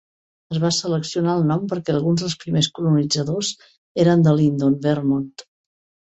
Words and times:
Es 0.53 0.59
va 0.61 0.69
seleccionar 0.75 1.33
el 1.39 1.43
nom 1.49 1.67
perquè 1.73 1.93
alguns 1.95 2.23
dels 2.23 2.35
primers 2.43 2.69
colonitzadors 2.79 3.51
eren 4.05 4.23
de 4.29 4.33
Lyndon, 4.39 4.79
Vermont. 4.87 5.45